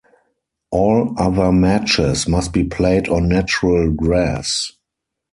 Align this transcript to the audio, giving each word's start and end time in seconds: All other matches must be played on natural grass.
All 0.71 1.13
other 1.15 1.51
matches 1.51 2.27
must 2.27 2.53
be 2.53 2.63
played 2.63 3.07
on 3.07 3.29
natural 3.29 3.91
grass. 3.91 4.71